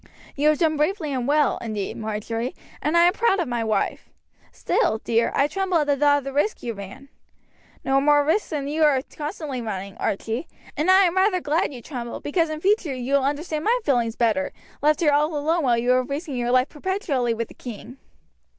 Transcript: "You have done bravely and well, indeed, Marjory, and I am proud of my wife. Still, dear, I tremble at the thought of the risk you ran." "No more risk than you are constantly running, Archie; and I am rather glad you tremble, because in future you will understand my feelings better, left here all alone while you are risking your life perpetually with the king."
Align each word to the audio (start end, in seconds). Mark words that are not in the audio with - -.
"You 0.35 0.47
have 0.49 0.57
done 0.57 0.77
bravely 0.77 1.13
and 1.13 1.27
well, 1.27 1.59
indeed, 1.61 1.95
Marjory, 1.95 2.55
and 2.81 2.97
I 2.97 3.01
am 3.03 3.13
proud 3.13 3.39
of 3.39 3.47
my 3.47 3.63
wife. 3.63 4.09
Still, 4.51 4.97
dear, 5.03 5.31
I 5.35 5.45
tremble 5.47 5.77
at 5.77 5.85
the 5.85 5.95
thought 5.95 6.17
of 6.17 6.23
the 6.23 6.33
risk 6.33 6.63
you 6.63 6.73
ran." 6.73 7.09
"No 7.85 8.01
more 8.01 8.25
risk 8.25 8.49
than 8.49 8.67
you 8.67 8.81
are 8.81 9.03
constantly 9.15 9.61
running, 9.61 9.95
Archie; 9.97 10.47
and 10.75 10.89
I 10.89 11.03
am 11.03 11.17
rather 11.17 11.39
glad 11.39 11.71
you 11.71 11.83
tremble, 11.83 12.19
because 12.19 12.49
in 12.49 12.61
future 12.61 12.95
you 12.95 13.13
will 13.13 13.23
understand 13.23 13.63
my 13.63 13.79
feelings 13.85 14.15
better, 14.15 14.51
left 14.81 15.01
here 15.01 15.11
all 15.11 15.37
alone 15.37 15.61
while 15.63 15.77
you 15.77 15.93
are 15.93 16.01
risking 16.03 16.35
your 16.35 16.49
life 16.49 16.69
perpetually 16.69 17.35
with 17.35 17.47
the 17.49 17.53
king." 17.53 17.97